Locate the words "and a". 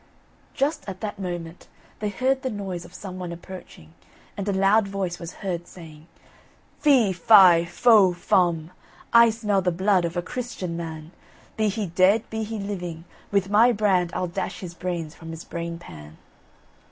4.35-4.51